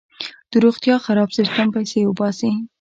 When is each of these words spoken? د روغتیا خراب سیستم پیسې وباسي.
د 0.51 0.53
روغتیا 0.65 0.95
خراب 1.05 1.29
سیستم 1.37 1.67
پیسې 1.75 1.99
وباسي. 2.05 2.51